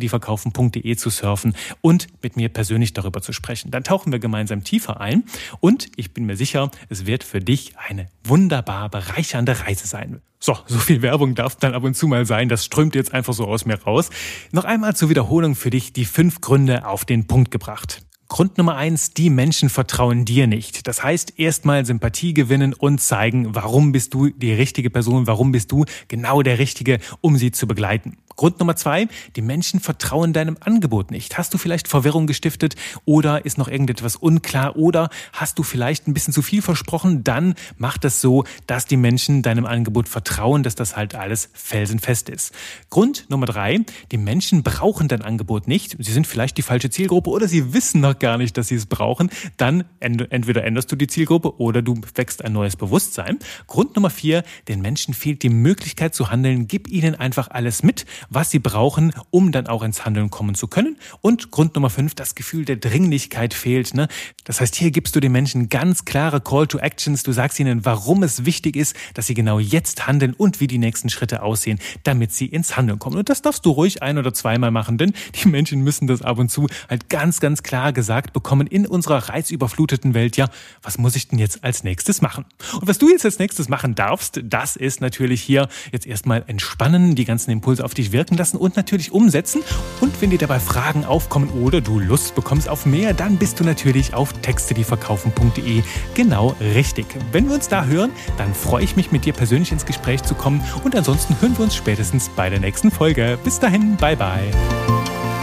zu 0.96 1.10
surfen 1.10 1.54
und 1.80 2.06
mit 2.22 2.36
mir 2.36 2.48
persönlich 2.48 2.92
darüber 2.92 3.20
zu 3.20 3.32
sprechen. 3.32 3.70
Dann 3.70 3.84
tauchen 3.84 4.12
wir 4.12 4.18
gemeinsam 4.18 4.64
tiefer 4.64 4.93
ein. 5.00 5.24
Und 5.60 5.88
ich 5.96 6.12
bin 6.12 6.26
mir 6.26 6.36
sicher, 6.36 6.70
es 6.88 7.06
wird 7.06 7.24
für 7.24 7.40
dich 7.40 7.78
eine 7.78 8.08
wunderbar 8.24 8.88
bereichernde 8.88 9.60
Reise 9.60 9.86
sein. 9.86 10.20
So, 10.40 10.58
so 10.66 10.78
viel 10.78 11.00
Werbung 11.00 11.34
darf 11.34 11.56
dann 11.56 11.72
ab 11.72 11.84
und 11.84 11.96
zu 11.96 12.06
mal 12.06 12.26
sein. 12.26 12.48
Das 12.48 12.64
strömt 12.64 12.94
jetzt 12.94 13.14
einfach 13.14 13.32
so 13.32 13.46
aus 13.46 13.64
mir 13.64 13.82
raus. 13.82 14.10
Noch 14.52 14.64
einmal 14.64 14.94
zur 14.94 15.08
Wiederholung 15.08 15.54
für 15.54 15.70
dich 15.70 15.92
die 15.92 16.04
fünf 16.04 16.40
Gründe 16.42 16.86
auf 16.86 17.04
den 17.04 17.26
Punkt 17.26 17.50
gebracht. 17.50 18.02
Grund 18.28 18.58
Nummer 18.58 18.76
eins, 18.76 19.12
die 19.12 19.30
Menschen 19.30 19.68
vertrauen 19.68 20.24
dir 20.24 20.46
nicht. 20.46 20.86
Das 20.88 21.02
heißt, 21.02 21.38
erstmal 21.38 21.84
Sympathie 21.86 22.34
gewinnen 22.34 22.74
und 22.74 23.00
zeigen, 23.00 23.54
warum 23.54 23.92
bist 23.92 24.12
du 24.12 24.30
die 24.30 24.52
richtige 24.52 24.90
Person, 24.90 25.26
warum 25.26 25.52
bist 25.52 25.70
du 25.72 25.84
genau 26.08 26.42
der 26.42 26.58
Richtige, 26.58 26.98
um 27.20 27.36
sie 27.36 27.52
zu 27.52 27.66
begleiten. 27.66 28.16
Grund 28.36 28.58
Nummer 28.58 28.76
zwei, 28.76 29.08
die 29.36 29.42
Menschen 29.42 29.80
vertrauen 29.80 30.32
deinem 30.32 30.56
Angebot 30.60 31.10
nicht. 31.10 31.38
Hast 31.38 31.54
du 31.54 31.58
vielleicht 31.58 31.88
Verwirrung 31.88 32.26
gestiftet 32.26 32.74
oder 33.04 33.44
ist 33.44 33.58
noch 33.58 33.68
irgendetwas 33.68 34.16
unklar 34.16 34.76
oder 34.76 35.08
hast 35.32 35.58
du 35.58 35.62
vielleicht 35.62 36.08
ein 36.08 36.14
bisschen 36.14 36.34
zu 36.34 36.42
viel 36.42 36.62
versprochen, 36.62 37.24
dann 37.24 37.54
mach 37.76 37.98
das 37.98 38.20
so, 38.20 38.44
dass 38.66 38.86
die 38.86 38.96
Menschen 38.96 39.42
deinem 39.42 39.66
Angebot 39.66 40.08
vertrauen, 40.08 40.62
dass 40.62 40.74
das 40.74 40.96
halt 40.96 41.14
alles 41.14 41.50
felsenfest 41.52 42.28
ist. 42.28 42.52
Grund 42.90 43.26
Nummer 43.28 43.46
drei, 43.46 43.80
die 44.10 44.18
Menschen 44.18 44.62
brauchen 44.62 45.08
dein 45.08 45.22
Angebot 45.22 45.68
nicht. 45.68 45.96
Sie 45.98 46.12
sind 46.12 46.26
vielleicht 46.26 46.58
die 46.58 46.62
falsche 46.62 46.90
Zielgruppe 46.90 47.30
oder 47.30 47.48
sie 47.48 47.72
wissen 47.72 48.00
noch 48.00 48.18
gar 48.18 48.38
nicht, 48.38 48.56
dass 48.56 48.68
sie 48.68 48.76
es 48.76 48.86
brauchen. 48.86 49.30
Dann 49.56 49.84
entweder 50.00 50.64
änderst 50.64 50.90
du 50.90 50.96
die 50.96 51.06
Zielgruppe 51.06 51.60
oder 51.60 51.82
du 51.82 52.00
wächst 52.14 52.44
ein 52.44 52.52
neues 52.52 52.76
Bewusstsein. 52.76 53.38
Grund 53.66 53.96
Nummer 53.96 54.10
vier, 54.10 54.42
den 54.68 54.80
Menschen 54.80 55.14
fehlt 55.14 55.42
die 55.42 55.48
Möglichkeit 55.48 56.14
zu 56.14 56.30
handeln. 56.30 56.66
Gib 56.66 56.88
ihnen 56.88 57.14
einfach 57.14 57.48
alles 57.50 57.82
mit 57.82 58.06
was 58.30 58.50
sie 58.50 58.58
brauchen, 58.58 59.12
um 59.30 59.52
dann 59.52 59.66
auch 59.66 59.82
ins 59.82 60.04
Handeln 60.04 60.30
kommen 60.30 60.54
zu 60.54 60.68
können. 60.68 60.96
Und 61.20 61.50
Grund 61.50 61.74
Nummer 61.74 61.90
fünf, 61.90 62.14
das 62.14 62.34
Gefühl 62.34 62.64
der 62.64 62.76
Dringlichkeit 62.76 63.54
fehlt. 63.54 63.94
Ne? 63.94 64.08
Das 64.44 64.60
heißt, 64.60 64.74
hier 64.74 64.90
gibst 64.90 65.16
du 65.16 65.20
den 65.20 65.32
Menschen 65.32 65.68
ganz 65.68 66.04
klare 66.04 66.40
Call 66.40 66.66
to 66.66 66.78
Actions. 66.78 67.22
Du 67.22 67.32
sagst 67.32 67.58
ihnen, 67.60 67.84
warum 67.84 68.22
es 68.22 68.44
wichtig 68.44 68.76
ist, 68.76 68.96
dass 69.14 69.26
sie 69.26 69.34
genau 69.34 69.58
jetzt 69.58 70.06
handeln 70.06 70.34
und 70.34 70.60
wie 70.60 70.66
die 70.66 70.78
nächsten 70.78 71.08
Schritte 71.08 71.42
aussehen, 71.42 71.78
damit 72.02 72.32
sie 72.32 72.46
ins 72.46 72.76
Handeln 72.76 72.98
kommen. 72.98 73.16
Und 73.16 73.28
das 73.28 73.42
darfst 73.42 73.64
du 73.66 73.70
ruhig 73.70 74.02
ein 74.02 74.18
oder 74.18 74.32
zweimal 74.32 74.70
machen, 74.70 74.98
denn 74.98 75.12
die 75.42 75.48
Menschen 75.48 75.82
müssen 75.82 76.06
das 76.06 76.22
ab 76.22 76.38
und 76.38 76.50
zu 76.50 76.66
halt 76.88 77.08
ganz, 77.08 77.40
ganz 77.40 77.62
klar 77.62 77.92
gesagt 77.92 78.32
bekommen 78.32 78.66
in 78.66 78.86
unserer 78.86 79.28
reizüberfluteten 79.28 80.14
Welt. 80.14 80.36
Ja, 80.36 80.48
was 80.82 80.98
muss 80.98 81.16
ich 81.16 81.28
denn 81.28 81.38
jetzt 81.38 81.64
als 81.64 81.84
nächstes 81.84 82.22
machen? 82.22 82.44
Und 82.80 82.88
was 82.88 82.98
du 82.98 83.08
jetzt 83.08 83.24
als 83.24 83.38
nächstes 83.38 83.68
machen 83.68 83.94
darfst, 83.94 84.40
das 84.44 84.76
ist 84.76 85.00
natürlich 85.00 85.42
hier 85.42 85.68
jetzt 85.92 86.06
erstmal 86.06 86.44
entspannen, 86.46 87.14
die 87.14 87.24
ganzen 87.24 87.50
Impulse 87.50 87.84
auf 87.84 87.94
dich 87.94 88.12
wirken 88.14 88.38
lassen 88.38 88.56
und 88.56 88.76
natürlich 88.76 89.12
umsetzen. 89.12 89.62
Und 90.00 90.22
wenn 90.22 90.30
dir 90.30 90.38
dabei 90.38 90.58
Fragen 90.58 91.04
aufkommen 91.04 91.50
oder 91.50 91.82
du 91.82 91.98
Lust 91.98 92.34
bekommst 92.34 92.70
auf 92.70 92.86
mehr, 92.86 93.12
dann 93.12 93.36
bist 93.36 93.60
du 93.60 93.64
natürlich 93.64 94.14
auf 94.14 94.32
texte-die-verkaufen.de 94.40 95.82
genau 96.14 96.56
richtig. 96.60 97.06
Wenn 97.32 97.48
wir 97.48 97.54
uns 97.54 97.68
da 97.68 97.84
hören, 97.84 98.12
dann 98.38 98.54
freue 98.54 98.84
ich 98.84 98.96
mich 98.96 99.12
mit 99.12 99.26
dir 99.26 99.34
persönlich 99.34 99.72
ins 99.72 99.84
Gespräch 99.84 100.22
zu 100.22 100.34
kommen 100.34 100.64
und 100.82 100.96
ansonsten 100.96 101.36
hören 101.40 101.58
wir 101.58 101.64
uns 101.64 101.76
spätestens 101.76 102.30
bei 102.30 102.48
der 102.48 102.60
nächsten 102.60 102.90
Folge. 102.90 103.38
Bis 103.44 103.58
dahin, 103.58 103.96
bye 103.96 104.16
bye. 104.16 105.33